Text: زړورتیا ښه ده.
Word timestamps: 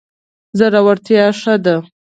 زړورتیا 0.59 1.25
ښه 1.39 1.53
ده. 1.63 1.75